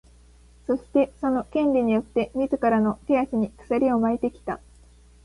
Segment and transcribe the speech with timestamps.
[0.65, 4.59] そして、その「権利」によって自らの手足に鎖を巻いてきた。